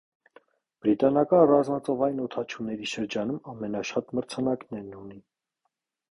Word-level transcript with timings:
Բրիտանական 0.83 1.41
ռազմածովային 1.49 2.21
օդաչուների 2.23 2.87
շրջանում 2.91 3.37
ամենաշատ 3.53 4.09
մրցանակներն 4.21 4.97
ունի։ 5.03 5.21